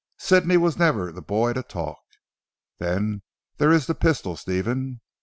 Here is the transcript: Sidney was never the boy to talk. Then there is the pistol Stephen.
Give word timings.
Sidney 0.17 0.57
was 0.57 0.79
never 0.79 1.11
the 1.11 1.21
boy 1.21 1.53
to 1.53 1.61
talk. 1.61 2.01
Then 2.79 3.21
there 3.57 3.71
is 3.71 3.85
the 3.85 3.93
pistol 3.93 4.35
Stephen. 4.35 5.01